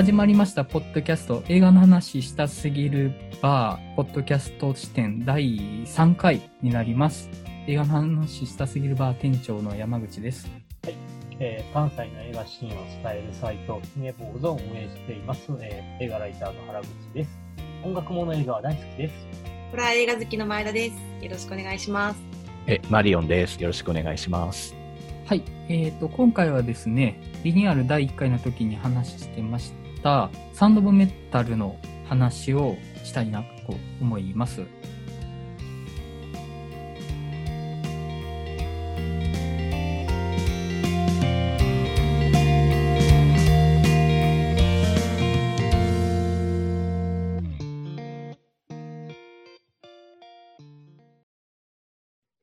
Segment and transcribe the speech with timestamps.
[0.00, 3.12] 始まりましたポッドキャスト映画の話したすぎる
[3.42, 7.28] バーポッドキャスト視点第3回になります
[7.66, 10.48] 映画の話したすぎるバー店長の山口です
[11.38, 17.38] えー関西の映画シーンを伝えるサイト、キネボーズを運営しています、えー映画ライターの原口です。
[17.84, 19.14] 音楽もの映画は大好きです。
[19.70, 20.96] ホラー映画好きの前田です。
[21.22, 22.20] よろしくお願いします。
[22.66, 23.60] え、マリオンです。
[23.60, 24.80] よろしくお願いします。
[25.30, 31.76] はい、えー、と今回はですねリニューアル第1回の時に話してましたサンド・オブ・メタルの
[32.08, 34.66] 話をしたいなと思います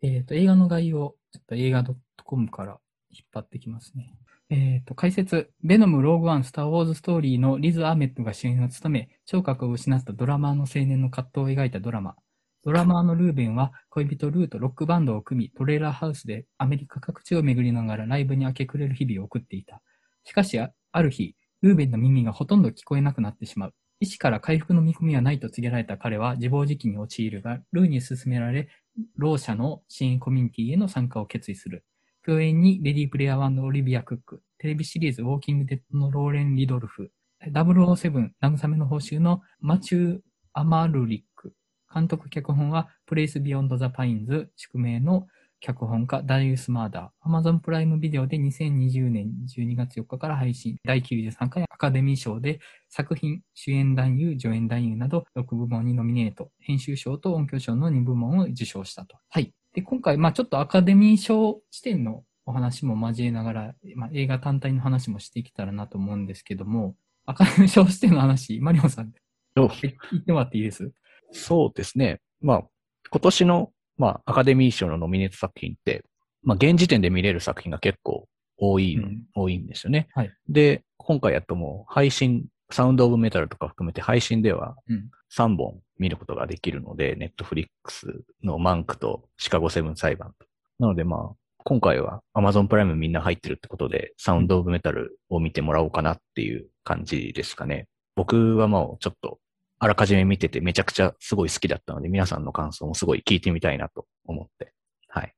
[0.01, 1.83] えっ、と、映画の概要、ちょっと映画
[2.23, 4.15] .com から引っ張ってきますね。
[4.49, 5.51] えっ、と、解説。
[5.61, 12.15] ベノム・ローグ・ワン・スター・ウォーズ・ストーリーのリズ・アーメットが主演を務め、聴覚を失ったドラマーの青年の葛藤を描いたドラマ。
[12.63, 19.81] ドラマーのルーベンは恋人ルーとロックバンドを組み、トレーラーハウスでアメリカ各地を巡りながらライブに明け暮れる日々を送っていた。
[20.23, 23.73] しかし、あある日、ルーベンの耳がほとんど聞こえなくなってしまう。
[23.99, 28.69] 医師から回復の見込みはないと告げられた彼は自暴自棄に陥るが、ルーに勧められ、
[29.17, 31.83] ろう者の支援コミュニティへの参加を決意する。
[32.27, 37.09] 共演にレディープレイヤー1のオリビア・クック、テレビシリーズウォーキングデッドのローレン・リドロフ、
[37.41, 40.19] 007慰めの報酬のマチュー・
[40.51, 41.53] アマルリック、
[41.93, 45.25] 監督脚本はプレイス・ビヨンド・ザ・パインズ、宿命の
[45.61, 59.15] 脚本家ダリウス・マーダー、Amazon プライムビデオで2020年12月4日から配信、第93回アカデミー賞で作品、主演男優、助演男優など6部門にノミネート、編集賞と音響賞の2部門を受賞したと。
[59.29, 59.53] はい。
[59.77, 66.95] で、今回、まあちょっとアカデミー賞視点のお話も交えながら、まあ、映画単体の話もしていけたらなと思うんですけども、
[67.27, 69.13] アカデミー賞視点の話、マリオンさん、
[69.55, 70.91] お言ってもらっていいです？
[71.31, 72.21] そうですね。
[72.41, 72.63] まあ、
[73.11, 76.03] 今年の、まあ、アカデミー賞のノミネート作品って、
[76.41, 78.27] まあ、現時点で見れる作品が結構
[78.57, 80.07] 多い、うん多いんですよね。
[80.15, 85.11] はいで、今回やっともう配信、サウンドオブメタルとか含めて配信ではうん。
[85.35, 90.45] 3本見ることができるので、ネットフリックスのマンクとシカゴセブン裁判と。
[90.79, 97.87] なのでまあ、今回は Amazon プライムみんな入ってるってことで、サウンドオブメタルを見てもらおうかなっていう感じですかね。
[98.15, 99.39] 僕はもうちょっと、
[99.79, 104.73] あらかじめ見ててめちゃくちゃすごい好きだったので、皆さんの感想もすごい聞いてみたいなと思って。
[105.09, 105.33] はい。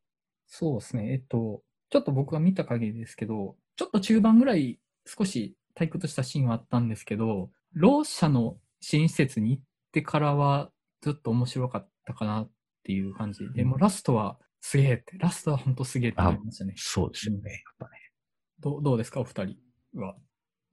[0.47, 1.13] そうですね。
[1.13, 12.51] えっと、ちょっと僕が見た限りですけど、ちょっと中盤ぐらい少し退屈したシーンはあったんですけど、ろう者の支援施設に行ってからはずっと面白かったかなっ
[12.83, 16.73] ていう感じで、もうラストはすげえって、ラストは本当すげえってなりましたね。
[16.77, 17.51] そうですよね。
[17.51, 17.91] やっぱね。
[18.59, 19.55] どうどうですか、お二人
[19.95, 20.15] は？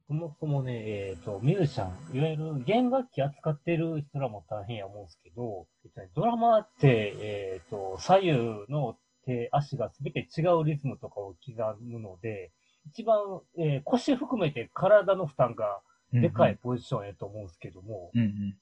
[0.08, 8.32] そもそもね、えっ、と、ミュージシャン、いわゆる弦楽器扱ってる人らも大変や思うんですけど、えっとねドラマって、えっ、と、左右
[8.68, 12.52] の手、足が全て違うリズムとかを刻むので、
[12.86, 13.18] 一番、
[13.58, 15.80] えー腰含めて体の負担が
[16.12, 18.56] でかいポジションやと思うんですけども、うんうん。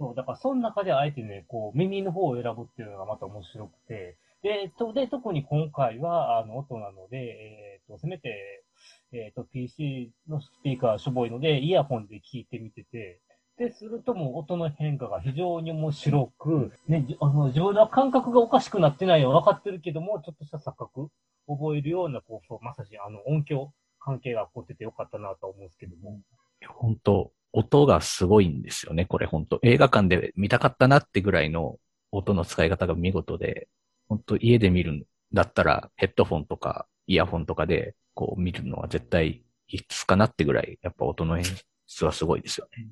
[0.00, 8.64] そう、だからその中であえてね、こう、耳の方を選ぶっていうのがまた面白くて、で、とで特に今回は、あの、音なので、えっ、と、せめて、
[9.12, 13.20] えっ、と、PC のスピーカーしょぼいので、イヤホンで聞いてみてて、
[13.58, 21.10] で、するともう音の変化が非常に面白く、ね、あの自分の感覚がおかしくなってないのは分かってるけども、ちょっとした錯覚、
[21.46, 26.18] 覚えるような、こう、そうまさし、あの、音響関係が起こっててよかったなと思うんですけども。
[26.66, 31.78] 本当音がすごいんですよね、これ本当映画館で見たかったなってぐらいの
[32.12, 33.68] 音の使い方が見事で、
[34.08, 41.44] 本当家で見るんだったらヘッドフォンとかイヤホンとかでこう見るのは絶対必須かなってぐらい、やっぱ音の演
[41.86, 42.86] 出はすごいですよね。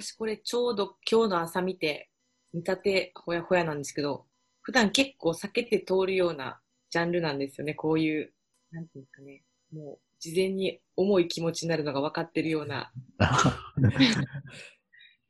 [0.00, 2.10] 私これちょうど今日の朝見て、
[2.52, 4.26] 見立てほやほやなんですけど、
[4.62, 6.60] 普段結構避けて通るような
[6.90, 7.74] ジャンルなんですよね。
[7.74, 8.32] こういう、
[8.70, 9.42] なんていうんですかね。
[9.72, 12.92] もう事前に重い気持ちになるのが分かってるような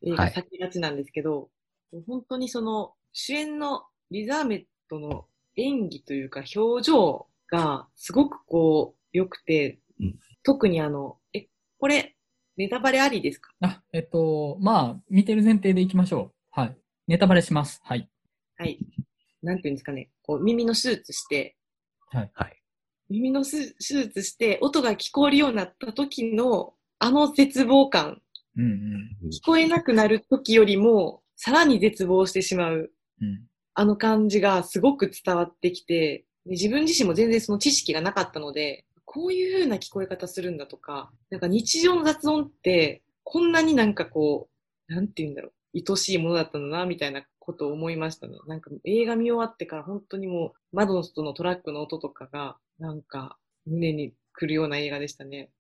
[0.02, 1.50] 映画はい避けがちなんですけど、
[2.06, 5.26] 本当にその主演のリザーメットの
[5.56, 11.48] 演技というか表情がすごくこう良くて、うん特にあの、え、
[11.78, 12.16] これ
[12.56, 13.52] ネタバレありですか？
[13.60, 16.60] あ、えっと、まあ、見てる前提でいきましょう。
[16.60, 16.76] はい。
[17.06, 17.80] ネタバレします。
[17.84, 18.08] はい。
[18.56, 18.78] はい。
[19.42, 20.10] なんていうんですかね。
[20.22, 21.56] こう耳の手術して、
[22.10, 22.30] はい。
[22.32, 22.62] はい。
[23.10, 28.20] 耳の手手術して音が聞こえるようになった時のあの絶望感、
[28.56, 28.68] うんう
[29.26, 29.28] ん。
[29.30, 32.90] 聞こえなくなる時よりもさらに絶望してしまう
[33.20, 33.48] うん。
[33.74, 44.48] あの感じがすごく伝わってきて、で自分自身も全然その知識がなかったので、こういう風な聞こえ方するんだとか、なんか日常の雑音って、こんなになんかこ
[44.88, 48.36] う、なんて言うんだろう、愛しいものだったんだな、みたいなことを思いましたね。
[48.48, 55.50] なんか映画見終わってから本当にもう窓の外のトラックの音とかが、なんか胸に来るような映画でしたね。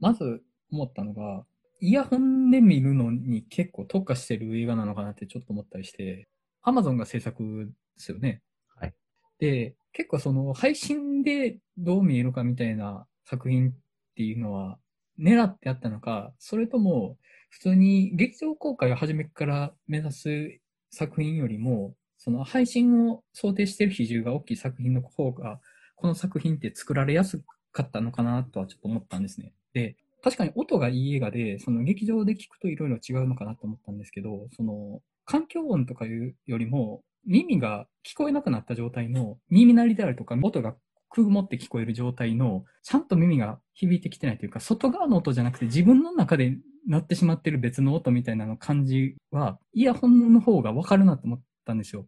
[0.00, 1.44] まず思ったのが、
[1.80, 6.28] イヤホンで見るのに結構特化してる映画なのかなってちょっと思ったりして、
[6.62, 8.42] アマゾンが制作ですよね。
[8.76, 8.94] はい。
[9.38, 13.72] で、結構その配信でどう見えるかみたいな作品っ
[14.16, 14.78] ていうのは
[15.18, 17.16] 狙ってあったのか、それとも
[17.50, 20.60] 普通に劇場公開を初めから目指す
[20.90, 25.60] 作品よりも、その配信を想定している比重が大きい作品の方が、
[26.00, 27.42] この作品って作られやす
[27.72, 29.52] かったのかなとはちょっと思ったんですね。
[29.72, 40.74] で、確かに音がいい映画で、その劇場で聞くといろいろ違うのかなと思ったんですけど、その環境音とかいうよりも、耳が聞こえなくなった状態の耳鳴りであるとか、音が
[41.10, 46.56] 曇って聞こえる状態の、ちゃんと耳が響いてきてないというか、外側の音じゃなくて自分の中で
[46.86, 52.06] 鳴ってしまってる別の音みたいなの感じは、イヤホンの方がわかるなと思ったんですよ。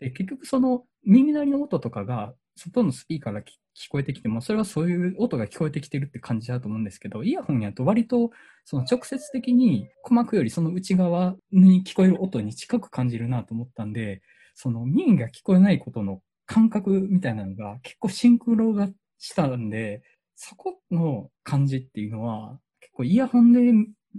[0.00, 8.30] で、結局その耳鳴りの音とかが外のスピーカーが聞聞こえてきても、それはそういう音が聞こえてきてるって感じだと思うんですけど、イヤホンやと割と
[8.64, 14.22] その直接的に鼓膜よりその内側に聞こえる音に近く感じるなと思ったんで、
[14.54, 18.88] その耳が聞こえないことの感覚みたいなのが結構シンクロが
[19.18, 20.02] したんで、
[20.36, 23.60] そこの感じっていうのは結構イヤホンで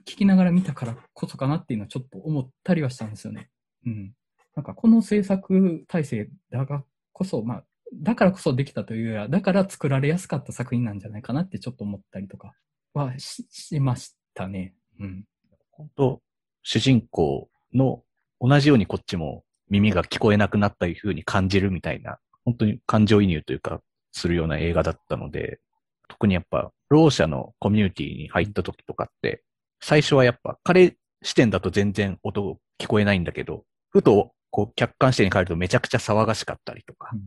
[0.06, 3.50] 聞きながら見たからこそかなっていうのはちょっと思ったりはしたんですよね。
[3.86, 4.12] うん。
[4.56, 7.64] なんかこの制作体制だがこそ、まあ、
[7.94, 12.54] だからこそできたというよりは、だから作られやすかった作品なんじゃないかなってちょっと思ったりとか
[12.94, 14.74] はししましたね。
[15.00, 15.26] うん。
[15.72, 16.22] 本当
[16.64, 18.04] 主人公の
[18.40, 23.82] 同じようにこっちも耳が聞こえなくなったいう風に感じるみたいな、本当に感情移入というか、
[24.12, 25.60] するような映画だったので、
[26.08, 29.44] 特にやっぱ、ろう者のコミュニティに入った時とかって、
[29.82, 37.20] 最初はやっぱ彼視点だと全然音聞こえないんだけど、ふとこう客観視点に変えるとめちゃくちゃ騒がしかったりとか、うん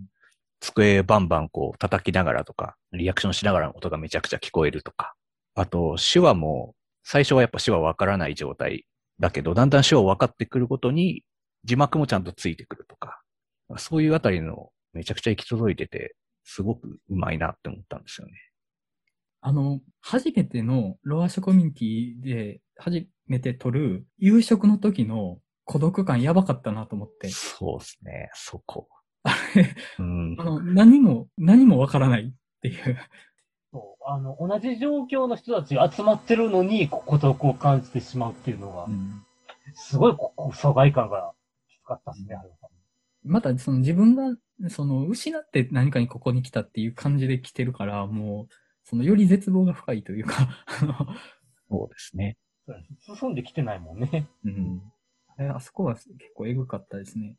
[0.60, 5.14] 机バンバンこう叩きながらとか、リアクションしながらの音がめちゃくちゃ聞こえるとか。
[5.54, 8.84] あと、手話も、最初はやっぱ手話わからない状態
[9.20, 11.22] だけど、だんだん手話分かってくるごとに、
[11.62, 13.22] 字幕もちゃんとついてくるとか。
[13.76, 18.32] そういうあたりのめちゃくちゃ行き届いてて、すごくうまいなって思ったんですよね。
[19.42, 27.28] あの、初めてのロアショコミュニティで初めて撮る夕食の時の孤独感やばかったなと思って。
[27.28, 28.88] そうですね、そこ。
[29.22, 30.44] あれ、うんあ。
[30.44, 32.32] の、何も、何もわからないっ
[32.62, 32.96] ていう。
[33.70, 38.86] そう、あの、同じ状況の人たちが集まってるのに、こ孤独を感じてしまうっていうのが、
[39.74, 41.34] すごいここ疎外感が
[41.68, 42.54] きつかったですね、あれは
[43.24, 44.34] また、その自分が、
[44.70, 48.54] その、失って何かにここに来たっていう感じで来てるから、もう、
[48.84, 50.48] その、より絶望が深いというか、
[51.68, 52.38] そうですね。
[52.66, 54.26] そうです進んできてないもんね。
[54.46, 54.82] うん。
[55.38, 57.36] あれあそこは結構エグかったですね。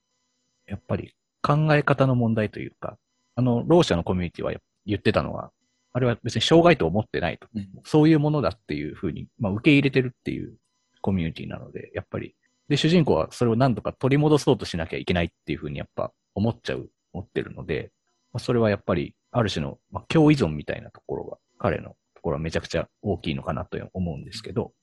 [0.68, 2.98] やっぱり考え方の問題というか、
[3.36, 4.54] あの、ろう者のコミュニティは
[4.86, 5.52] 言ってたのは、
[5.92, 7.48] あれは別に障害と思ってないと。
[7.54, 10.56] うんそういうものだっていうふうに、まあ、受け入れてるっていう
[11.02, 12.36] コミュニティなので、やっぱり。
[12.70, 17.92] で、主人公はそれを何とか取り戻そうとしなきゃいけないっていうふうにやっぱ思っちゃう、思ってるので、
[18.32, 24.74] まあ、それはやっぱり、ある種の、まあ、共依存みたいなところが、彼のところはめちゃくちゃ大きいのかなと思うんですけど、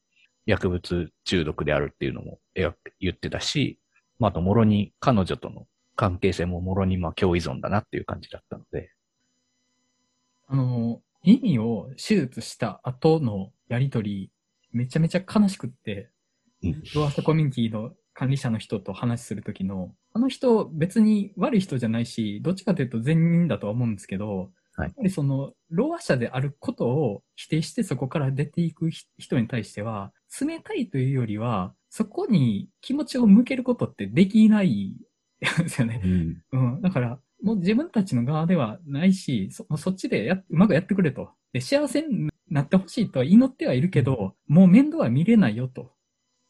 [0.47, 2.73] 薬物中毒であるっていうのも言
[3.11, 3.79] ってたし、
[4.19, 8.91] まあ、あと、もろに彼女との関係性ももろにまあ共依存だなっていう感じだったので、
[10.49, 14.31] あの、耳を手術した後のやりとり、
[14.73, 16.11] めちゃめちゃ悲しくって、
[16.63, 16.83] うん。
[16.95, 24.89] ロアスコミュニティの管理者の人と話するときの、あの人別に悪い人じゃないし、どっちかというと善人だとは思うんですけど、はい。
[24.89, 34.95] やっぱりその、ロア者であることを否定してそこから出ていくひ人に対しては、冷たいというよりは、そこに気持ちを向けることってできない
[35.41, 36.01] ですよね。
[36.53, 36.81] うん。
[36.81, 41.31] だから、もう自分たちの側ではないし、そそっちでやうまくやってくれと。
[41.53, 45.93] で、幸せになってほしいとは祈ってはいるけど、もう面倒は見れないよと。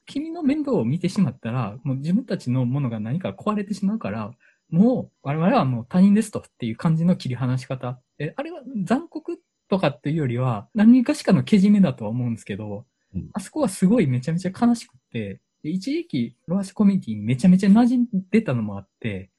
[0.06, 4.32] 君の面倒を見てしまったら、もう自分たちのものが何か壊れてしまうから、
[4.70, 8.00] もう我々はもう他人ですとっていう感じの切り離し方。
[8.18, 12.86] え、あれは残酷とかっていうよりは、何かしかのけじめだとは思うんですけど、
[13.16, 19.30] うんあそこはすごいめちゃめちゃ悲しくって、で一時期、ロアシコミュニティにめちゃめちゃ馴染んでたのもあって、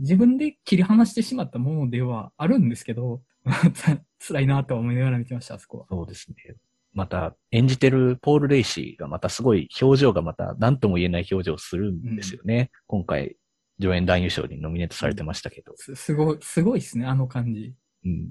[0.00, 3.22] 自分で切り離してしまったものではあるんですけど、
[4.18, 5.86] つ 辛いなとは思いながら見てました、あそこは。
[5.88, 6.56] そうですね。
[6.92, 12.70] また、演じてるポール・レイシーがまたすごい表情がまた何とも言えない表情をするんですよね。
[12.86, 13.36] 今回、
[13.80, 15.74] 助演男優賞にノミネートされてましたけど。
[15.76, 17.74] すすごい、すごいですね、あの感じ。
[18.04, 18.30] うん。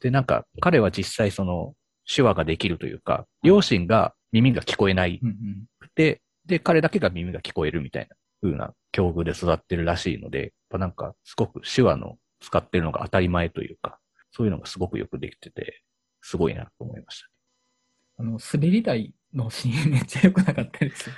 [0.00, 1.74] で、なんか、彼は実際その、
[2.12, 5.66] 手話ができるというか、両親が耳が聞こえないうんうん。
[5.78, 13.98] くて、で、彼だけが耳が聞こえるみたいな風な境遇で育ってるらしいので、やっぱなんか、すごく手話の使ってるのが当たり前というか、
[14.30, 15.82] そういうのがすごくよくできてて、
[16.20, 17.28] すごいなと思いました。
[18.18, 21.14] あの、滑り台のシーンめっちゃ良くなかったですよ。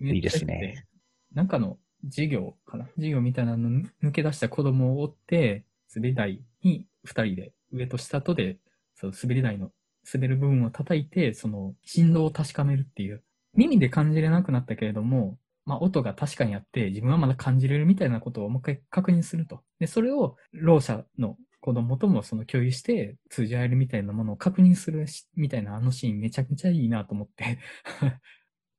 [0.14, 0.86] いいですね。
[1.32, 2.86] なんかの授業かな？
[2.94, 5.64] 授業みたいなの抜け出した子供を追って、
[5.94, 8.58] 滑り台に二人で上と下とで、
[8.94, 9.72] そう滑り台の
[10.12, 13.22] 滑る部分を叩いて、その振動を確かめるっていう。
[13.54, 19.62] 耳で感じれなくなったけれども、まあ音が確かにあって、自分はまだ感じれるみたいなことをもう一回確認すると。
[19.78, 27.58] で、それを、ろう者の子供ともその共有して通じ合えるみたいなものを確認するしみたいなあのシーンめちゃくちゃいいなと思って。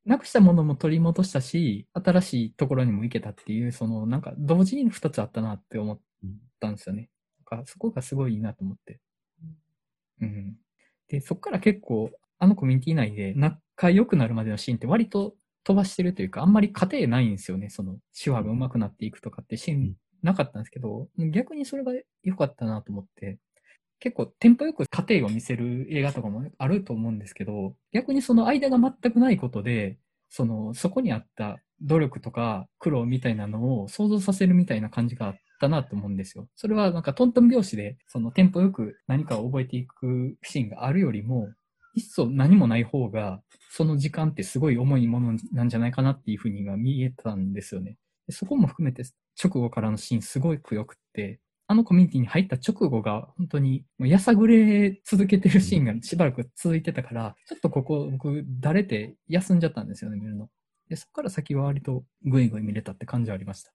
[0.06, 6.00] なくしたものも取り戻したし、新しいところにも行けたっていう、そのなんか同時に二つあったなって思っ
[6.60, 7.10] たんですよね。
[7.52, 9.00] なんそこがすごいいいなと思って。
[10.22, 10.58] うん。
[11.10, 15.34] で、そこから結構、あのコミュニティ内で仲良くなるまでのシーンって割と
[15.66, 17.70] 飛ばしてるというか、あんまり過程ないんですよね。
[17.70, 21.92] その手話が上手くなっていくとかってシーンなかったんですけど、逆にそれが
[22.24, 23.38] 良かったなと思って、
[24.00, 29.98] 結構テンポよく過程を見せる映画とかもあると思うんですけど、逆にその間が全くないことで、
[30.30, 36.48] その、そこにあった努力とか苦労みたいなのを想像させるみたいな感じがあったなと思うんですよ。
[36.56, 41.50] それはなんかトントン拍子で、そのテンポよく何かを覚えていくシーンがあるよりも、
[41.96, 47.98] いっそ何もない方が、その時間ってすごい重いものなんじゃないかなっていうふうにが見えたんですよね。
[48.30, 49.04] そこも含めて
[49.42, 60.50] 直後からのシーンすごく良くって、あのコミュニティに入った直後が本当にもうやさぐれ続けてるシーンがしばらく続いてたから、ちょっとここ僕だれて休んじゃったんですよね、見るの。
[60.90, 63.72] で、そこから先は割とぐいぐい見れたって感じはありました。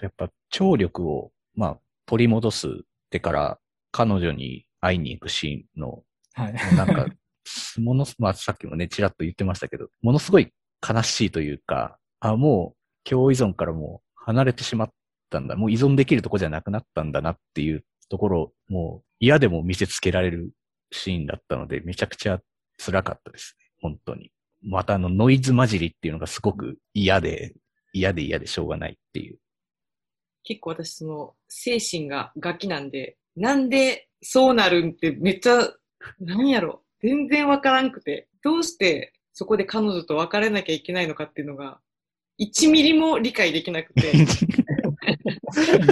[0.00, 2.70] やっぱ聴力を、まあ、取り戻すっ
[3.10, 3.58] てから、
[3.90, 6.02] 彼女に会いに行くシーンの、
[6.34, 6.54] はい。
[6.76, 7.06] なんか、
[7.78, 10.52] ものす、まあさっきもね、ちらっと言ってましたけど、ものすごい
[10.86, 14.92] 悲しいというか、あ、もう、共依存からもう離れてしまっ
[15.30, 15.56] たんだ。
[15.56, 20.50] もう依存できるとこじゃなくなったんだなっていうところを、もう嫌でも見せつけられる
[20.92, 22.40] シーンだったので、めちゃくちゃ
[22.78, 23.64] 辛かったですね。
[23.80, 24.30] 本当に。
[24.62, 27.54] またあのノイズ混じりっていうのがすごく嫌で、
[27.92, 29.38] 嫌で嫌でしょうがないっていう。
[30.48, 35.68] 結構私その精神がガキなんで、なんでそうなるんってめっちゃ、
[36.18, 41.80] なんやろ、全然わからんくて、どうしてそこで彼女と別れなきゃいけないのかっていうのが、
[42.40, 44.46] 1ミリも理解できなくて、ち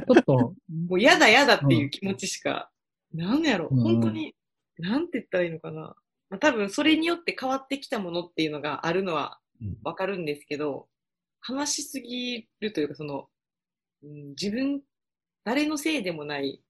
[0.09, 0.55] ょっと、も
[0.97, 2.71] う嫌だ嫌だっていう気持ちしか、
[3.13, 3.81] なんやろ、うん。
[3.81, 4.35] 本当に、
[4.79, 5.95] なんて言ったらいいのかな。
[6.31, 9.77] まあ、多分それによって変わってきたものっていうのがあるのはうん。
[9.85, 10.89] わかるんですけど、
[11.49, 13.29] 悲しすぎるというか、その、
[14.03, 14.83] うん、自分、
[15.45, 16.63] 誰のせいでもない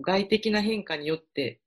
[0.00, 1.60] 外的な変化によって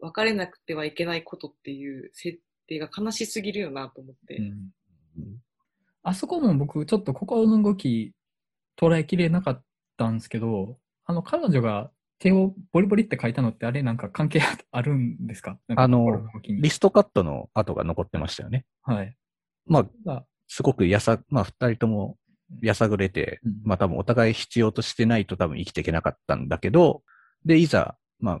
[0.00, 4.36] 別れなくてはいけないことっていう設定が悲しすぎるよなと思って。
[4.36, 4.70] うん
[6.08, 8.12] あそこも僕ちょっと心の動き
[8.78, 9.64] 捉えきれなかっ
[9.96, 15.58] たんですけど、あの彼女が手をボリボリって書いたのってあれなんか関係あるんですか？
[15.74, 18.66] あのリストカットの跡が残ってましたよね。
[18.82, 19.16] はい。
[19.66, 22.18] まあ、がすごくやさ、まあ二人とも
[22.62, 23.52] やさぐれて、うん。
[23.64, 27.02] まあ多分お互い必要としてないと多分生きていけなかったんだけど、
[27.44, 28.40] で、いざ、まあ、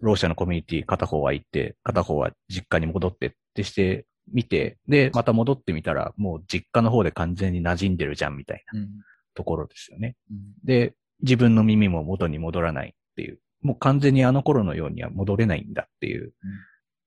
[0.00, 8.88] ろう者のコミュニティ片方は行って、片方は実家に戻ってってしてみて、で、また戻ってみたら、もう実家の方で完全に馴染んでるじゃんみたいなうん。
[9.34, 10.16] ところですよね。
[10.30, 10.38] うん。
[10.64, 16.32] で、自分の耳も元に戻らないっていう、もう完全にあの頃のようには戻れないんだっていう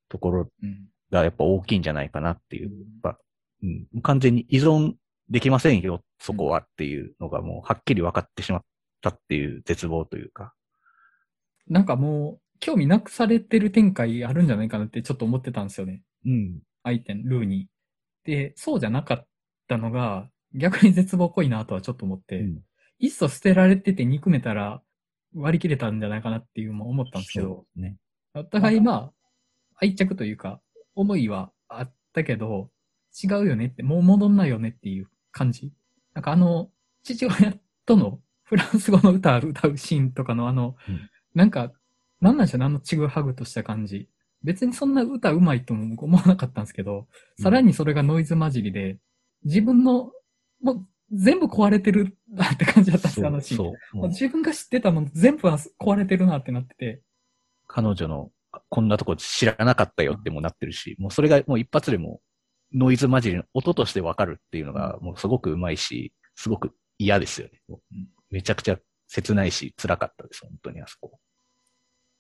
[0.10, 0.88] ところうん。
[1.12, 2.72] がやっぱ大きいんじゃないかなっていう。
[3.64, 3.88] うん。
[3.94, 4.94] うん、完全に依存
[5.30, 8.62] できませんよ、そこはっていうのがもうはっきり分かってしまっ
[9.02, 10.54] たっていう絶望というか。
[11.68, 16.02] なんかもう興味なくされてる展開あるんじゃないかなってちょっと思ってたんですよね。
[16.26, 16.60] うん。
[16.84, 17.68] 相手、ルーに。
[18.24, 19.28] で、そうじゃなかっ
[19.68, 22.60] たのが逆に絶望っぽいなとはちょっと思って、うん
[23.00, 24.82] いっそ捨てられてて憎めたら
[25.36, 27.98] 割り切れたんじゃないかなっていうのも思ったんですけど、ね。
[28.34, 29.14] お互いまあ、
[29.76, 30.62] 愛着というか、
[30.96, 32.70] 思いはあったけど、
[33.22, 35.74] 違うよねって、もう戻んないよねっていう感じ。
[36.14, 36.70] なんかあの、
[37.04, 37.56] 父親
[37.86, 41.10] とのフランス語の歌を歌うシーンとかのあの、うん。
[41.34, 41.72] なんか、
[42.22, 44.10] なんなんでしょうね、あのちぐはぐとした感じ。
[44.44, 47.08] 別にそんな歌うまいとも僕思わなかったんですけど、
[47.42, 48.98] さらにそれがノイズ混じりで、
[49.44, 50.12] 自分の、
[50.62, 53.72] もう全部壊れてるなって感じだったんですよ、あのシー
[54.06, 54.10] ン。
[54.10, 57.02] 自分が知ってたもの全部は壊れてるなってなってて、
[57.68, 58.32] 彼女の
[58.70, 62.22] こんなとこ知らなかったよってもうなってるし、もうそれがもう一発でも
[62.74, 67.62] ノイズ混じりの音としてわかるっていうのがもうすごくうまいし、すごく嫌ですよね。
[68.30, 68.78] めちゃくちゃ
[69.08, 71.20] 切ないし辛かったです、本当にあそこ。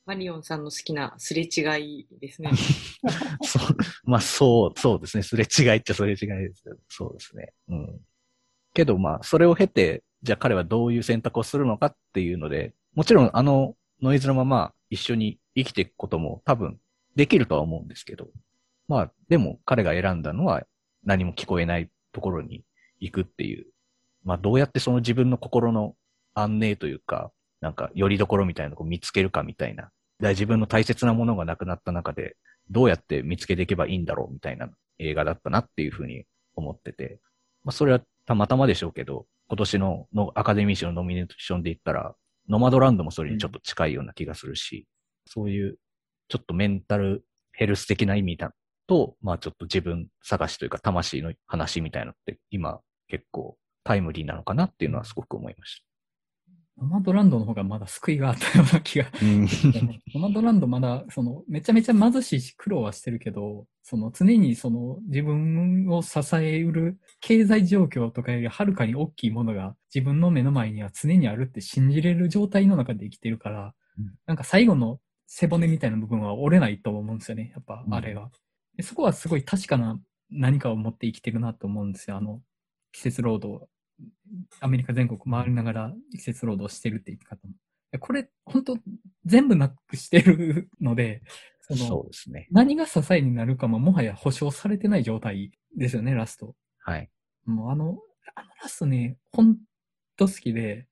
[0.05, 2.51] マリオンさんの好きなすれ違いですね。
[3.43, 5.23] そう、まあそう、そうですね。
[5.23, 6.77] すれ違いっちゃすれ違いですよ。
[6.89, 7.53] そうですね。
[7.69, 8.01] うん。
[8.73, 16.79] けどまあ、それを経て、じゃあ彼はどういう選択をするのかっていうので、もちろんあのノイズのまま一緒に生きていくことも多分
[17.15, 18.27] できるとは思うんですけど、
[18.87, 20.63] まあ、でも彼が選んだのは
[21.03, 22.63] 何も聞こえないところに
[22.99, 23.65] 行くっていう、
[24.23, 25.95] まあどうやってその自分の心の
[26.33, 29.89] 安寧というか、なんか、よりどころみたいなのを見つけるかみたいな。
[30.19, 32.35] 自分の大切なものがなくなった中で、
[32.69, 36.25] どうやって見つけていけばいいんだろうみたいな映画だったなっていうふうに
[36.55, 37.19] 思ってて。
[37.63, 42.15] まあ、それはたまたまでしょうけど、今年ののアカデミー賞のノミネーションで言ったら、
[42.49, 44.85] ノマドランドもそれにちょっと近いような気がするし、
[45.25, 45.77] そういう、
[46.27, 48.53] ちょっとメンタルヘルス的な意味だ
[48.93, 55.85] と、まあちょっと自分探しというか魂の話みたいなのって今結構タイムリーなのかなっていうのはすごく思いました。
[56.81, 59.05] ノマドランドの方がまだ救いがあったような気が。
[59.21, 59.47] うん
[60.13, 77.51] ノマドランドまだ、その、めちゃめちゃ貧しいし苦労はしてるけど、その常にその自分を支えうる経済状況とかよりはるかに大きいものが自分の目の前には常にあるって信じれる状態の中で生きてるから、うんなんか最後の背骨みたいな部分は折れないと思うんですよね。
[77.53, 78.29] やっぱあれが。
[78.29, 78.42] で
[78.81, 79.99] そこはすごい確かな
[80.31, 82.17] 何かを持って生きてるなと思うんですよ。
[82.17, 82.41] あの、
[82.91, 83.67] 季節労働。
[84.59, 87.53] アメリカ全国回りながら季節労働してるって言い方も。
[87.91, 88.77] でこれ、本当
[89.25, 91.21] 全部なくしてるので、
[91.61, 92.47] そのそうですね。
[92.51, 96.55] 何が支えになるかももはや保証されてない状態ですよね、ラスト。
[96.79, 97.09] はい。
[97.45, 97.99] もうあの、
[98.35, 99.57] あのラストね、ほん
[100.17, 100.87] と好きで、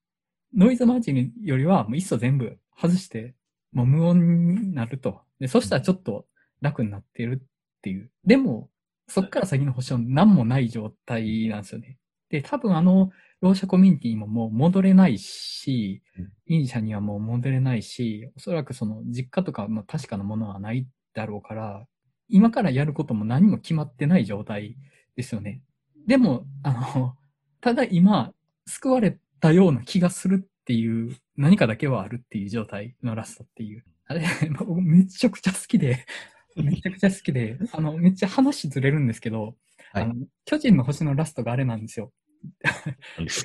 [0.56, 3.34] ノイズマーチンよりはもういっそ全部外して、
[3.72, 5.22] もう無音になると。
[5.40, 6.28] で、そしたらちょっと
[6.62, 7.42] 楽になってる
[7.82, 8.12] っていう。
[8.26, 8.70] でも、
[9.08, 11.98] そっから先の保証何もない状態なんですよね。
[12.30, 13.10] で、多分あの、
[13.42, 21.86] ろう者コミュニティにももう戻れないしうん、イニシャにはもう戻れないし、おそらくその実家とかの確かなものはないだろうから、
[22.30, 24.78] 今からやることも何も決まってない状態
[25.16, 25.62] ですよね。
[26.08, 27.16] でも、あの、
[27.60, 28.32] ただ今、
[28.66, 33.84] 救われたような気がするっていう、何かだけはあるっていう状態のラストっていう。
[34.06, 34.26] あれ、
[34.58, 36.06] 僕めちゃくちゃ好きで、
[36.56, 39.56] めちゃくちゃ好きで、あの、めっちゃ話ずれるんですけど、
[39.94, 42.12] はいあの、巨人の星のラストがあれなんですよ。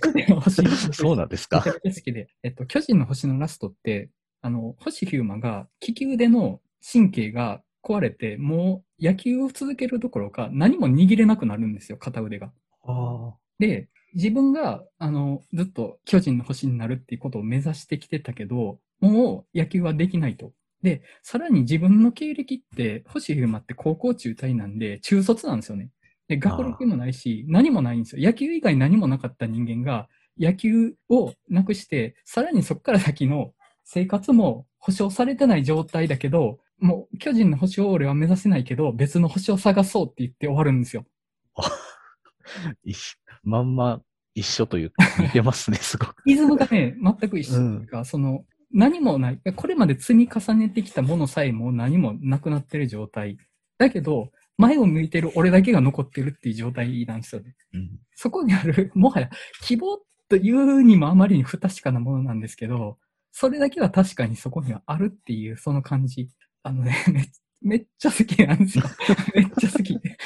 [0.01, 1.59] 巨人の星のそうなんですか？
[1.59, 2.29] めちゃくちゃ好きで。
[2.43, 6.61] えっと、巨人の星のラストって、あの、星ヒューマが利き腕の
[6.93, 12.53] 神経が壊れて、もう野球を続けるどころか何も握れなくなるんですよ、片腕が。
[12.85, 20.53] あで、自分が、あの、ずっと巨人の星になるっていうことを目指してきてたけど、もう野球はできないと。
[20.83, 25.91] で、さらに自分の経歴って、星ヒューマって高校中退なんで、中卒なんですよね。
[26.29, 28.25] で、学歴もないし、何もないんですよ。
[28.25, 30.09] 野球以外何もなかった人間が、
[30.39, 33.53] 野球をなくして、さらにそこから先の
[33.85, 41.07] 生活も保証されてない状態だけど、もう巨人の星を俺は目指せないけど、別の星を探そうって言って終わるんですよ。
[43.43, 44.03] まんま
[44.35, 46.23] 一緒というか、似てますね、すごく。
[46.27, 49.41] リズムがね、全く一緒というか、その、何もない。
[49.55, 53.39] これまで積み重ねてきたものさえも何もなくなってる状態。
[53.79, 57.55] だけど、前を向いてる俺だけが残ってるっていう状態なんですよね。
[57.75, 59.31] うんそこにある、もはや
[59.63, 62.99] 希望というにもあまりに不確かなものなんですけど、
[63.33, 66.31] それだけは確かにそこにはあるっていう、その感じ。
[66.63, 68.85] あのね、 めめっちゃ好きなんですよ。
[69.35, 69.93] めっちゃ好き。
[69.93, 70.17] めっち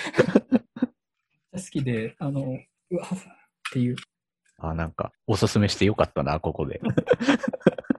[1.54, 2.56] ゃ好きで、あの、
[2.90, 3.96] うわ、っていう。
[4.58, 6.80] あ、なんか、おすすめしてよかったな、ここで。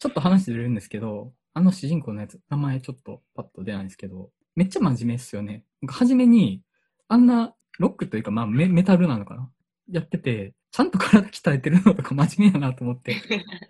[0.00, 5.64] ちょっと話ずれるんですけど、あの主人公のやつ、名前ちょっとパッと出ないんですけど、めっちゃ真面目っすよね。
[5.82, 6.62] 僕初めに、
[7.08, 9.50] あんなロックというか、まあメメタルなのかな？
[9.92, 13.16] やってて、ちゃんと体鍛えてるのとか真面目やなと思って。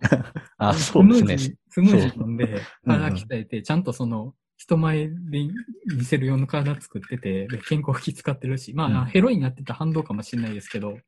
[0.57, 1.37] あ、そうですね。
[1.37, 5.15] スムージースムージー飲んで、体鍛えて、ちゃんとその、人前で
[5.97, 10.99] 見せる用の体作ってて、で健康気使ってるし、まあ、うんヘロインやってた反動かもしれないですけど、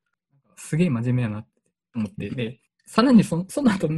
[0.56, 1.48] すげえ真面目やなって
[1.94, 3.88] 思って、で、さらにそその後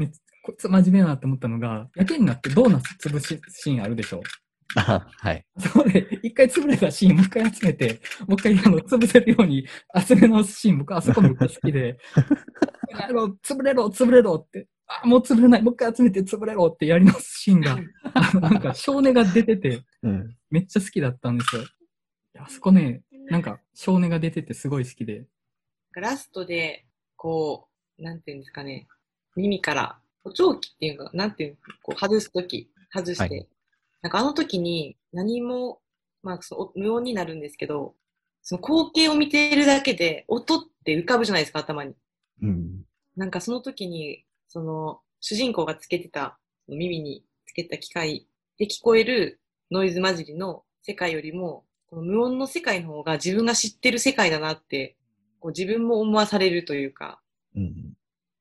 [0.45, 4.23] こいつ真面目やなって思ったのが、やけになってドーナツ潰しシーンあるでしょ。
[4.77, 5.47] あはい。
[5.59, 9.67] そこで、一回潰れたシーン、もう一回集めて、もう一回あの潰せるように
[10.07, 11.97] 集め直すシーン、僕あそこめっちゃ好きで、
[12.91, 17.79] やろう、潰れろ、潰れろって、あ、もう潰れない、もう一回集めて潰れろってやり直すシーンが、
[18.13, 20.37] あのなんか少年が出てて、うん。
[20.51, 21.63] めっちゃ好きだったんですよ。
[22.39, 25.25] あそこね、なんか少年が出ててすごい好きで、
[25.95, 26.85] ラストで、
[27.17, 28.89] こう、なんていうんですかね、
[29.37, 33.49] 耳から、補聴器っていうか、なんていうの、こう外すとき、外して、はい
[34.05, 35.81] なんかあの時に何も、
[36.23, 37.95] まあ、その無音になるんですけど、
[38.43, 41.95] その光景を見ているだけで、音って浮かぶじゃないですか、頭に。
[42.43, 42.83] うん。
[43.17, 54.99] なんかその時に、その、主人公がつけてた、耳につけた機械で聞こえるノイズ混じりの世界よりも、この無音の世界の方が自分が知ってる世界だなって、
[55.41, 57.23] こう自分も思わされるというか、
[57.57, 57.95] うん。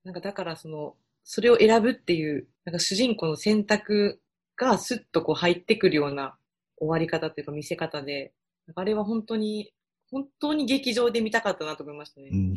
[0.03, 4.21] なんかだからその、それを選ぶっていう、なんか主人公の選択
[4.55, 6.35] がスッとこう入ってくるような
[6.77, 8.33] 終わり方っていうか見せ方で、
[8.75, 9.73] あれは本当に、
[10.11, 12.29] 本当に劇場で見たかったなと思いましたね。
[12.31, 12.55] うん。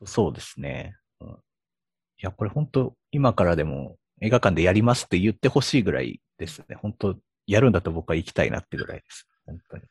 [0.06, 0.96] そうですね。
[1.20, 1.32] うん、い
[2.20, 6.76] や、これ本当今からでも映画館でやりますって言ってほしいぐらいですね。
[6.76, 9.26] 本当やるんだと僕は行きたいなってぐらいです。
[9.46, 9.82] 本当に。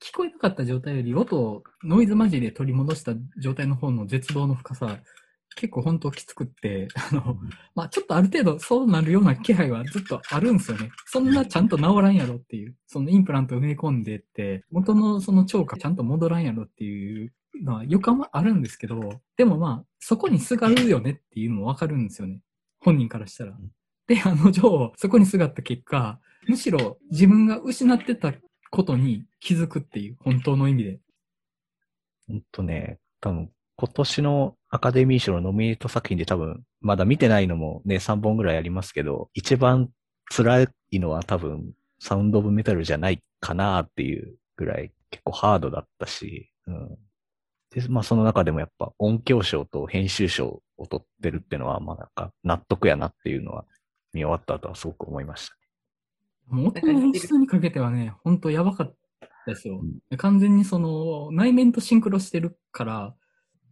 [0.00, 4.98] 聞こえなかった状態より音をノイズ混じりで取り戻した状態の方の絶望の深さ、
[5.56, 7.38] 結構本当きつくって、あの、
[7.74, 10.90] まあちょっとある程度そうなるような気配はずっとあるんですよね。
[11.06, 22.40] そんなちゃんと治らんやろっていう、そのインプラント埋め込んでって、元のその聴覚ちゃんと戻らんやろっていうのは予感はあるんですけど、でもまあそこにすがるよねっていうのもわかるんですよね。
[22.80, 23.56] 本人からしたら。
[24.06, 28.34] で、あの女そこにすがった結果、むしろ自分が失ってた
[28.70, 31.00] ことに気づくっていう、本当の意味で。
[32.26, 39.90] 本当ね、多分今年のアカデミー賞のノミネート作品で多分、まだ見てないのもね、3本ぐらいありますけど、一番
[40.34, 46.98] 辛いのは多分、サウンドオブメタルじゃないかなっていうぐらい結構ハードだったし、うん。
[47.70, 53.66] で、まあその中でもやっぱ音響賞と編集賞を取ってるっていうのは、まあなんか納得やなっていうのは
[54.14, 55.54] 見終わった後はすごく思いました。
[56.48, 59.82] もう音の演出にかけてはね、本当やばかったですよ。
[60.16, 63.14] 完全にその内面とシンクロしてるから、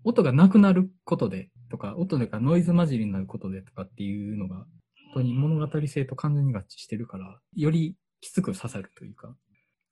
[0.05, 4.67] 音がなくなることでとか、音がノイズ混じりになることでとかっていうのが、本
[5.15, 9.35] 当に物語性と完全に合致してるから、よりきつく刺さるというか。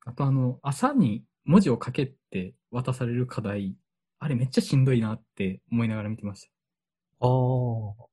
[0.05, 3.77] あとあの、朝に文字を書けって渡される課題、
[4.19, 6.49] あれめっちゃしんどいなって思いながら見てました。
[7.21, 8.09] ああ。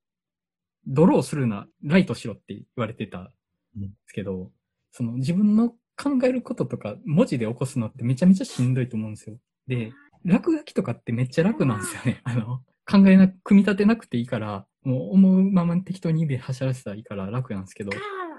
[0.87, 4.51] ドローするな、ライトしろって言われてたんですけど、
[4.91, 9.37] その自分の考えることとか文字で起こすのってめちゃめちゃしんどいと思うんですよ。
[9.67, 9.91] で、
[10.25, 12.21] 落書きとかってめっちゃ楽なんですよね。
[12.25, 17.91] あの、考えな、組み立てなくていいから、もう思うまま適当に指で走らせたらいいから楽なんですけど、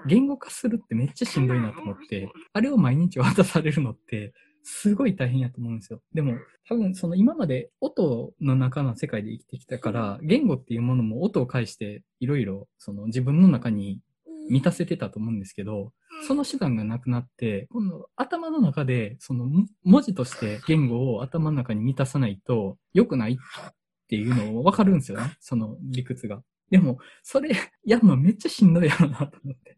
[0.05, 6.01] 言語化するってめっちゃしんどいなと思って、あれを毎日渡されるのって、すごい大変やと思うんですよ。
[6.13, 14.01] でも、多分その今まで音の中の世界で生きてきたから、言語っていうものも音を介していろいろその自分の中に
[14.49, 15.93] 満たせてたと思うんですけど、
[16.27, 23.37] その手段がなくなって、今度頭の中でそのも文字として言語を頭の中に満たさないと良くないっ
[24.07, 25.35] ていうのを分かるんですよね。
[25.39, 26.41] その理屈が。
[26.69, 27.55] でも、それ
[27.85, 29.77] やるのめっちゃしんどいやろなと思って。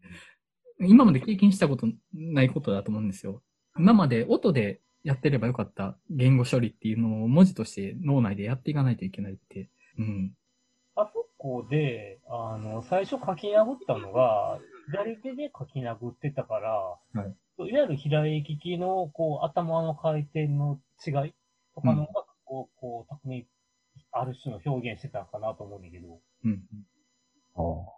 [0.80, 3.42] 今まで経験したことないことだと思うんですよ。
[3.78, 9.70] 今まで音でやってればよかった言語処理っていうのを文字として脳内でやっていかないといけないって。
[9.98, 10.32] うん。
[10.96, 21.34] あそこで、あの、最初書き殴ったのが、左手で書き殴ってたから、はいい、わゆる平行きの、こう、頭の回転の違い
[21.74, 23.46] とかのが、こう、こう、巧みに
[24.12, 26.62] ある種の表現してたのかなと思うんだけど、うん。
[27.56, 27.92] ああ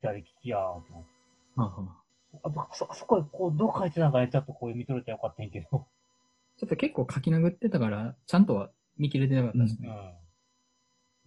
[0.00, 1.10] 左利きやーと思って。
[1.56, 1.96] は
[2.42, 5.86] あそ、あそこでこう、どう書いてたのかね、ちょっとこう見とれたらよかったんやけど。
[6.58, 9.88] ちょっと結構書き殴ってたから、ちゃんとは見切れてなかったですうね。
[9.88, 10.14] ん。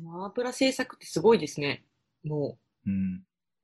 [0.03, 1.85] マープラ制作ってすごいですね。
[2.23, 3.23] もう、うん。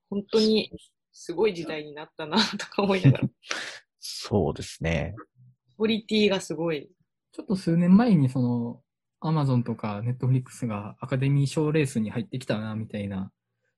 [0.10, 0.72] 本当に
[1.12, 3.30] すごい時代になったなとか思いながら。
[4.00, 5.16] そうですね。
[5.76, 6.90] クオリティがすごい。
[7.32, 8.82] ちょっと数年前にその、
[9.22, 13.32] アマゾンとかネットフリックスがアカデミー賞レースに入ってきたな、みたいな、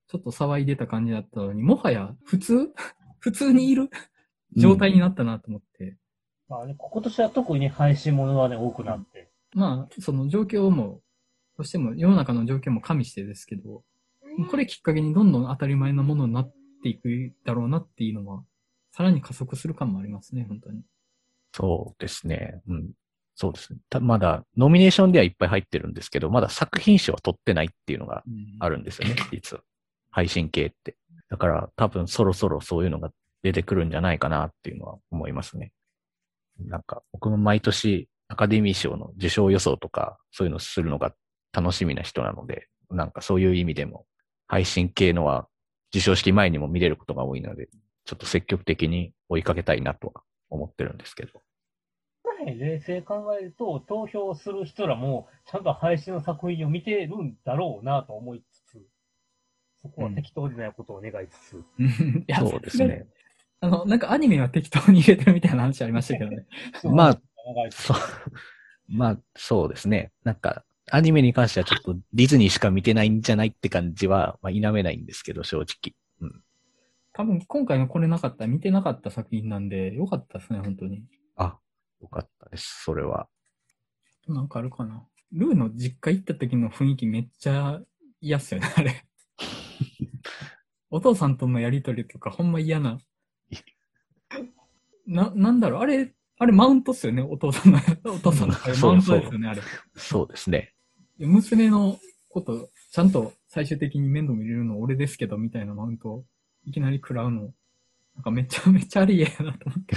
[0.07, 2.69] ちょっと騒いでた感じだったのに、もはや普通？
[3.19, 3.89] 普通にいる？
[4.55, 5.97] 状態になったなと思って。
[6.47, 9.31] まあね、今年は特にね、配信ものがね、多くなって。
[9.53, 11.01] まあ、その状況も、
[11.57, 13.83] どうしても世の中の状況も加味してですけど、
[14.49, 18.43] これきっかけにどんどん当たり前なものになっていくだろうなっていうのは、
[18.91, 20.81] さらに加速する感もありますね、本当に。
[21.53, 22.61] そうですね。
[22.67, 22.91] うん。
[23.35, 23.79] そうですね。
[23.89, 28.23] たまだ、ノミネーションではいっぱい入ってるんですけど、まだ作品賞は取ってないっていうのが
[28.59, 29.63] あるんですよね、実は。
[30.11, 30.97] 配信系って。
[31.29, 33.11] だから、多分そろそろそういうのが
[33.41, 35.71] 出てくるんじゃないかなっていうのは思いますね。
[36.59, 41.13] なんか、僕も毎年アカデミー賞の受賞予想とか、そういうのするのが
[41.53, 44.05] 楽しみな人なので、なんかそういう意味でも、
[44.47, 45.47] 配信系のは
[45.89, 47.69] 受賞式前にも見れることが多いので、
[48.05, 51.41] ちょっと積極的に追いかけたいなとは思ってるんですけど。
[52.45, 58.81] ね冷静に考えると、投票する人らも、ちゃんと配信の作品を見てるんだろうなと思いつつ、
[59.81, 63.07] そこは適当でないことを願いつつ、いや そうですね。。
[63.59, 66.45] あの、なんかアニメは適当に入れてるみたいな話ありましたけどね。
[66.83, 67.19] まあ、
[67.69, 67.97] そう。
[68.87, 70.11] まあ、そうですね。
[70.23, 75.95] なんか、アニメに関してはちょっとディズニーしか見てないんじゃないって感じは、まあ、否めないんですけど、正直。
[77.13, 81.03] 多分今回のこれなかったら見てなかった作品なんで、よかったですね、本当に。
[81.37, 81.57] あ、
[82.01, 82.83] よかったです。
[82.83, 83.27] それは。
[84.27, 85.05] なんかあるかな。
[85.31, 87.79] ルーの実家行った時の雰囲気めっちゃ
[88.19, 89.05] 嫌っすよね、あれ。
[90.91, 92.99] お父さんとのやりとりとかほんま嫌な。
[95.07, 99.61] な、なんだろう、あれ、あれマウントっすよね、お父さんの、お父さんのマウントですよね、あれ。
[99.95, 100.73] そうですね。
[101.27, 101.97] 娘の
[102.29, 106.25] こと、ちゃんと最終的に面倒見れるの俺ですけど、みたいなマウントを
[106.65, 107.53] いきなり食らうの。
[108.15, 109.95] なんかめちゃめちゃありえやなと思って。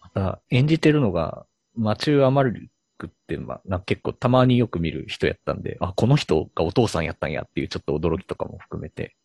[0.00, 9.16] また、演じてるのが、マチュー・アマルクって、まあ、なんか結構たまによく見る人やったんで、あ、この人がお父さんやったんやっていうちょっと驚きとかも含めて、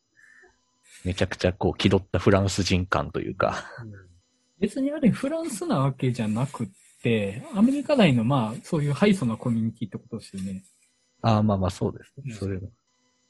[1.03, 3.65] めちゃくちゃこう気取ったフランス人感というか、
[4.59, 6.69] 別にあれフランスなわけじゃなく
[7.53, 10.63] アメリカ内のまあ、そういうハイソなコミュニティってことですよね。
[11.21, 12.23] ああ、まあまあそうですね。
[12.27, 12.61] うんそれは。
[12.61, 12.67] い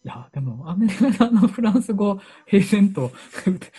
[0.04, 3.12] や、でも、アメリカのあのフランス語、平然と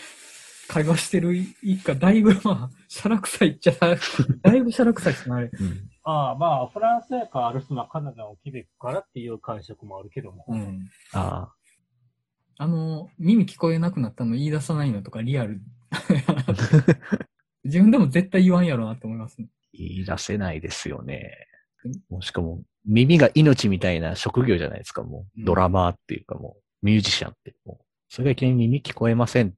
[0.68, 5.50] 会話してる一家、だいぶまあ、シャラ臭いっちゃ、だいぶシャラ臭いっすね、あれ。
[5.52, 5.90] うん。
[6.02, 10.44] ああ、まあ、フランスやからある人はカナダをケベックからっていう感触もあるけども。
[10.48, 10.90] うん。
[11.12, 11.52] あ
[12.58, 15.60] あの、耳聞こえなくなったの言い出さないのとかリアル。
[17.64, 19.48] 自分でも絶対言わんやろなって思いますね。
[19.76, 21.32] 言い出せないですよね
[21.84, 21.92] うん。
[22.10, 25.44] もうしかも、耳が命みたいな職業じゃないですか、もう。
[25.44, 27.54] ドラマーっていうかもう、ミュージシャンって。
[27.64, 29.52] もうそれがいきなり耳聞こえませんっ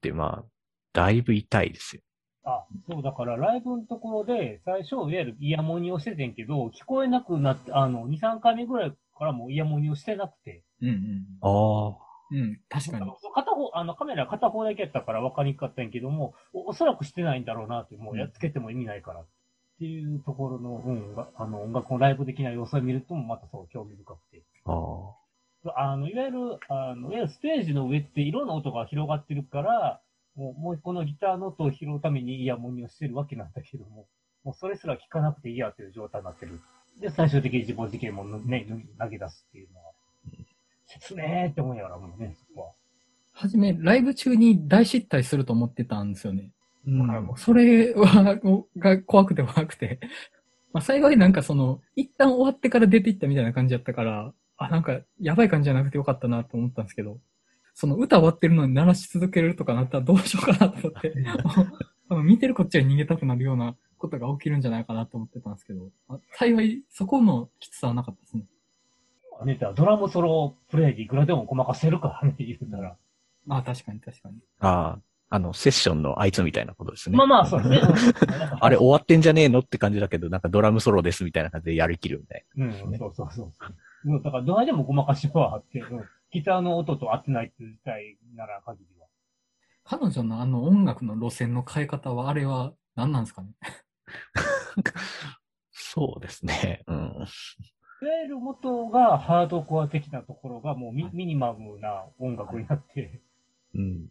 [0.00, 0.44] て、まあ、
[0.92, 2.02] だいぶ痛いですよ。
[2.44, 10.64] あ、そう、だからライブのところで、最初、いわゆるイヤモニをしててんけど、聞こえなくなって、あの、2、3回目ぐらいからもうイヤモニをしてなくて。
[10.80, 11.26] うんうん。
[11.42, 12.08] ああ。
[12.30, 13.10] うん、確かに。
[13.34, 19.20] 片方、あの、カメラ片方だけやったから分かりにくかったんやけども、おおそらくしてないんだろうなって、もうやっつけても意味ないから。
[19.20, 19.26] っ
[19.78, 24.42] ていうところの、うん、があの、音楽のライブ的な様子を見ると、またそう、興味深くて。
[24.64, 25.92] ああ。
[25.92, 26.38] あの、いわゆる、
[26.68, 30.00] あの、いわゆるステージの上っていろんな音が広がってるから、
[30.34, 34.06] もう、もう一個のギターの音を拾うためにイヤモニをしてるわけなんだけども、
[34.44, 36.60] もうそれすら聞かなくていいやっていう状態になってる。
[37.00, 38.66] で、最終的に自暴自棄もね、
[38.98, 39.92] 投げ出すっていうのは、
[40.86, 42.72] 説明って思いながらもうね、そこは。
[43.32, 46.50] はじめ、ライブ中に大失態すると思ってたんですよね。
[46.88, 48.38] うだからもうそれは、
[48.76, 50.00] が怖くて怖くて。
[50.72, 57.20] まあ幸いなんかその、一旦終わってから出ていったみたいな感じだったから、あ、なんか、やばい感じじゃなくてよかったなと思ったんですけど、
[57.74, 61.14] その歌終わってるのに鳴らし続けるとかなったらどうしようかなと思って、
[62.24, 68.46] 見てるこっちは逃げたくなるようなことが起きるんじゃないかなと思ってたんですけど、あ幸いそこのきつさはなかったですね。
[69.44, 72.96] ね、だからドラムソロプレイでいくらでもごまかせるからね、言うたら。
[73.48, 74.38] あ、確かに確かに。
[74.58, 75.07] ああ。
[75.30, 77.16] あの、セッションのあいつみたいなことですね。
[77.16, 77.80] まあまあ、そうですね。
[78.52, 83.52] うんあれ終わってんじゃねえのって感じだけど、なんかドラムソロですみたいな感じでやりきるみたいうん、そうそうそう。
[84.06, 89.06] うん、だから、どないでもごまかしはあって、うん、ギターの音と合ってないっていう事態なら限りは。
[89.84, 93.50] 彼女のあの音楽の路線の変え方は、あれは何なんですかね？
[93.62, 94.82] な。
[95.70, 96.82] そうですね。
[96.86, 96.96] うん。
[98.00, 103.20] いわゆる元がハードコア的なところがもうミ,、ミニマムな音楽になって、
[103.74, 104.08] うん。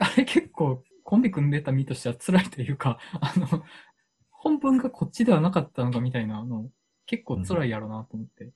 [0.00, 3.64] あれ結構コンビ組んでた身としては辛いというか、あの、
[4.30, 6.70] 本文がこっちではなかったのかみたいなあの、
[7.06, 8.50] 結構辛いやろなと思って。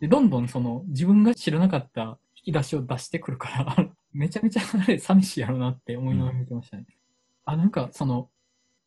[0.00, 6.86] で、どんどんその自分が知らなかった引き出しを出してくるから、 めちゃめちゃあれ寂しいやろなって思いながら見てましたね。
[7.44, 8.28] あ、なんかその、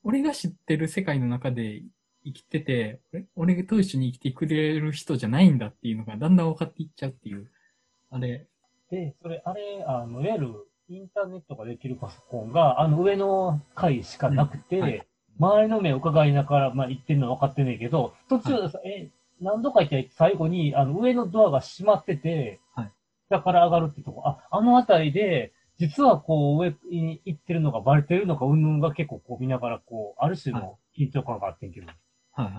[0.03, 1.83] 俺が知ってる世界の中で
[2.25, 2.99] 生きてて、
[3.35, 7.49] 俺俺と一緒に生きてくれる人じゃないんだっていうのがだんだん分かっていっちゃうっていう。
[8.09, 8.47] あれ、
[8.91, 15.07] で、それ、あれ、あの、いわゆるインターネットができるパソコンが、あの上の階しかなくて、うんはい。
[15.39, 18.53] 周りの目を伺いながら、まあ言ってるのは分かってんねんけど、途中、
[18.85, 19.09] え、
[19.41, 22.91] 何度か言って最後に、あの上のドアが閉まってて、はい。
[23.29, 31.87] 下から上がるってとこ、あ、あのあたりで、実はこう上に行ってるのがバレてるのか、うんぬんが結構こう見ながら、こう、ある種の緊張感があってんけど、
[32.33, 32.53] はいはい。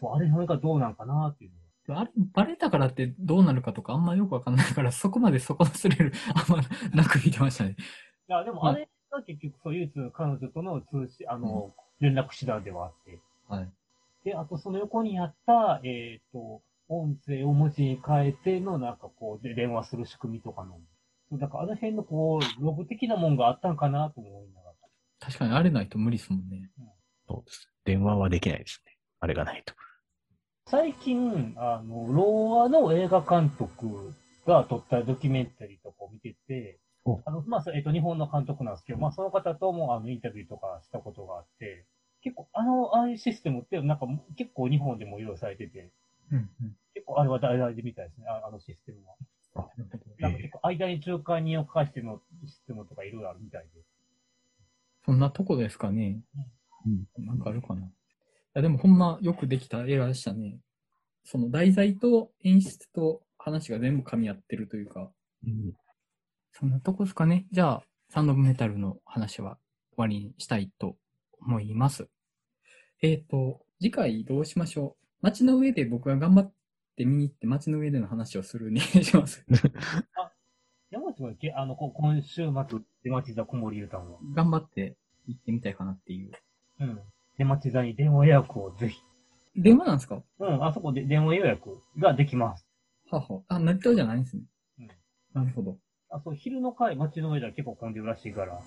[0.00, 1.50] そう、あれのがどうなんかなっていう
[1.88, 6.62] のあれ、バレたからってどうなるかとかあんまよくわかんないから、そこまでそこのスリルあんま
[6.94, 7.76] なく見てましたね。
[8.28, 13.20] いや、でもあれが結局、そう、唯一彼女との通信、あの、連絡手段ではあって。
[13.48, 13.70] はい。
[14.24, 20.78] で、あとその横にあった、えっ、と、音声を文字に変えての、なんかこう、で電話する仕組みとかの。
[21.30, 24.74] そうだからあの辺のこう、ログ的なもんがあったんかなと思いながら。
[25.20, 26.70] 確かにあれないと無理ですもんね。
[27.28, 27.70] そうです。
[27.84, 28.96] 電話はできないですね。
[29.20, 29.74] あれがないと。
[30.68, 34.12] 最近、あの、ローアの映画監督
[34.46, 41.86] が撮ったドキュメンタリーとかを見ててお、あの、まあ、そえっ、と、日本の監督なんですけど、まあ、その方とも、あの、インタビューとかしたことがあって、
[42.20, 45.92] 結構、あの、ああいうシステムって、なんか、結構日本でも用意されてて、
[46.32, 46.76] うんうん。
[46.94, 49.68] 結構あれは大々でみたいですね、ああのシステムは。
[50.18, 53.82] なんか結構間に仲介人を介してのシステムとかいろいろあるみたいで。
[55.04, 56.18] そんなとこですかね。
[56.84, 57.24] うん。
[57.24, 57.88] なんかあるかな。
[58.56, 60.56] いや、でもほんまよくできた映画でしたね。
[61.24, 65.10] その題材と演出と話が全部噛み合ってるというか、
[65.46, 65.74] うん
[66.52, 67.44] そんなとこですかね。
[67.52, 69.58] じゃあ、サンドメタルの話は
[69.90, 70.96] 終わりにしたいと
[71.38, 72.08] 思います。
[73.02, 75.06] えっ、と、次回どうしましょう。
[75.20, 76.52] 街の上で僕が頑張っ
[76.96, 79.44] て見に行って街の上での話をするに します。
[80.90, 84.18] 山内もけあの、こ今週末、出町座小森ゆうたんは。
[84.32, 86.32] 頑張って行ってみたいかなっていう。
[86.80, 87.00] うん。
[87.38, 89.00] 出町座に電話予約をぜひ。
[89.56, 90.22] 電話なんですか？
[90.38, 92.66] うん、あそこで電話予約ができます。
[93.10, 93.42] はは。
[93.48, 94.42] あ、成田じゃないんですね。
[94.80, 94.88] うん
[95.34, 95.76] なるほど。
[96.10, 98.62] あ、そう、昼の会、街の上では結構混んでるらしいから、まあ、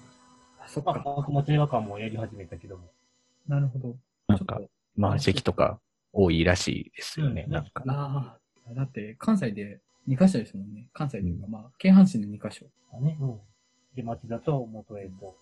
[0.66, 1.02] あそっか。
[1.04, 2.92] 僕も映画館もやり始めたけども。
[3.48, 3.96] なるほど。
[4.28, 4.62] なんか
[4.96, 5.80] まあ席とか
[6.14, 7.46] 多いらしいですよね。
[7.48, 7.84] うんなんか。
[7.88, 8.38] あ
[8.70, 10.88] あ、だって関西で2カ所ですもんね。
[10.94, 12.68] 関西というか、まあ、京阪神で2カ所。
[12.94, 13.40] あね、うん。
[13.96, 15.36] 出町座と元江と。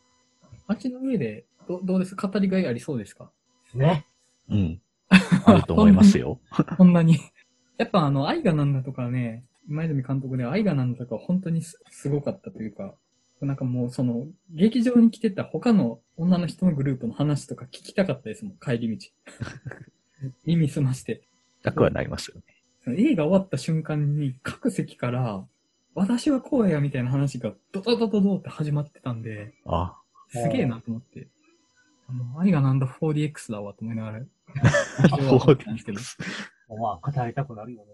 [0.68, 2.16] 街の上で、どどうです？
[2.16, 3.30] 語りがいありそうですか？
[3.74, 4.06] ね。
[4.50, 4.82] うん。
[5.46, 6.40] あると思いますよ。
[6.78, 7.18] こんなに。
[7.78, 12.94] やっぱあの、愛がなんだとかね、今泉監督で愛がなんだとか本当にすすごかったというか、
[13.42, 19.08] なんかもうその、劇場に来てた他の女の人のグループの話とか聞きたかったですもん、帰り道。
[20.46, 21.22] 耳澄まして。
[21.64, 22.44] なくはなりますよね。
[22.84, 25.46] その映画終わった瞬間に各席から、
[25.94, 30.00] 私はこうやみたいな話がドドドドドって始まってたんで、あ、
[30.30, 31.28] すげえなと思って。
[32.10, 36.00] あの、愛がなんだ 4DX だわと思いながら、劇場は思ったんですけど、
[36.82, 37.92] まあ、語りたくなるよね。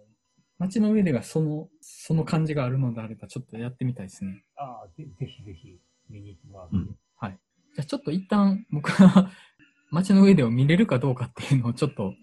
[0.59, 4.43] 街の上でがその、その感じがあるのであれば、ちょっとやってみたいですね。
[4.55, 6.75] ああ、ぜぜひぜひ見に行ってもらって。
[6.75, 7.39] うんはい。
[7.75, 9.31] じゃあちょっと一旦僕は
[9.91, 12.13] 街の上でを見れるかどうかっていうのをちょっと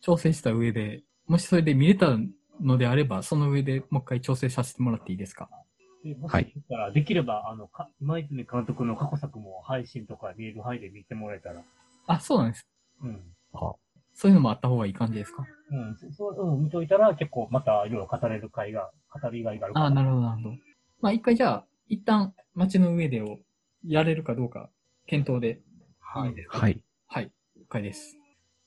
[0.00, 2.16] 調整した上で、もしそれで見れた
[2.60, 5.50] のであれば、その上でもう一回調整させてもらっていいですか？
[6.04, 6.32] でもし、
[6.68, 11.62] からできれば、あの、か今泉監督の過去作も配信とか見える範囲で見てもらえたら。
[12.06, 12.66] あ、そうなんです。
[13.02, 13.22] うん。
[13.54, 13.72] あ、
[14.12, 15.46] そういうのもあった方がいい感じですか？
[15.70, 15.96] うん。
[15.96, 20.56] そそう、うん、見といたら結構またいろいろ語れる回が、語りがいがあるかあなるほど、なるほど。
[21.00, 23.38] まあ一回じゃあ、一旦街の上でを
[23.86, 24.68] やれるかどうか
[25.06, 25.60] 検討で
[26.00, 26.80] はいはい。
[27.06, 28.14] はい、了解です。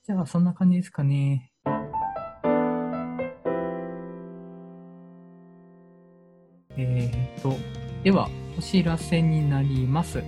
[0.06, 1.52] じゃあ、そんな感じですかね。
[6.80, 7.56] えーと、
[8.04, 10.24] では、お知らせになります。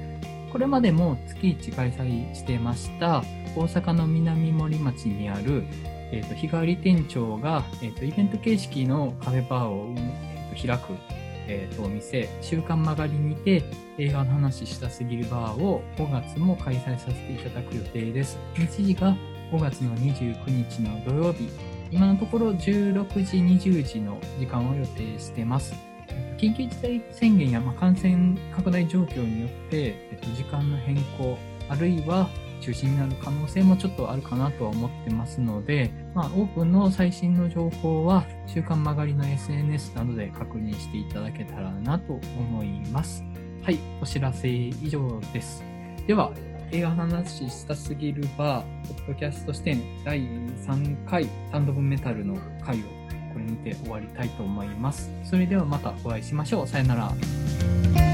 [0.52, 3.24] これまでも月1開催してました、
[3.56, 5.64] 大阪の南森町にある、
[6.12, 11.00] えーと日替わり店長が、えーとイベント形式のカフェバーを、えーと開く、
[11.48, 13.64] えーとお店、週刊曲がりにて、
[13.98, 18.38] 映画の話したすぎるバーを5月も開催させていただく予定です。
[18.56, 19.16] 日時が
[19.52, 21.50] 5月の29日の土曜日。
[21.92, 25.89] 今のところ16時、20時の時間を予定してます。
[26.38, 32.30] 緊急事態宣言やま感染拡大状況によって、えっと、時間の変更、あるいは
[32.62, 43.24] 中止になる可能性もちょっとあるかなとは思ってますので、まあ、オープンの最新の情報は、週刊曲がりの SNS などで確認していただけたらなと思います。
[43.64, 45.64] はい、お知らせ以上です。
[46.08, 46.32] では、
[46.72, 52.99] 映画話したすぎるバー、ポッドキャスト視点第3回サンドブメタルの回を
[53.34, 55.10] これにて終わりたいと思います。
[55.24, 56.68] それではまたお会いしましょう。
[56.68, 58.09] さよなら。